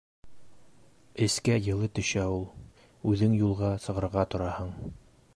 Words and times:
Эскә 1.25 1.57
йылы 1.67 1.89
төшә 1.99 2.23
ул. 2.37 2.47
Үҙең 3.11 3.35
юлға 3.43 3.69
сығырға 3.87 4.25
тораһың. 4.35 4.73